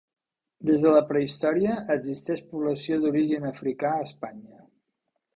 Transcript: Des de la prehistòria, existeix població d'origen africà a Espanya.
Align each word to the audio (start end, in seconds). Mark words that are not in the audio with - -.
Des 0.67 0.85
de 0.85 0.93
la 0.93 1.01
prehistòria, 1.09 1.75
existeix 1.95 2.41
població 2.53 2.97
d'origen 3.03 3.45
africà 3.51 3.93
a 3.99 4.07
Espanya. 4.07 4.65